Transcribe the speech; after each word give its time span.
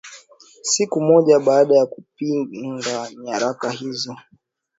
siku 0.61 0.99
moja 1.01 1.39
baada 1.39 1.85
kupinga 1.85 3.09
nyaraka 3.23 3.69
hizo 3.71 4.17